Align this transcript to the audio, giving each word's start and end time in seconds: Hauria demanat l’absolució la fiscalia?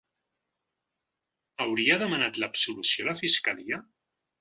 Hauria 1.65 1.99
demanat 2.07 2.43
l’absolució 2.45 3.09
la 3.11 3.19
fiscalia? 3.25 3.85